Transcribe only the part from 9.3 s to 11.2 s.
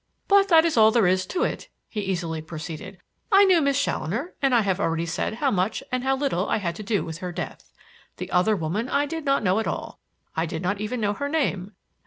know at all; I did not even know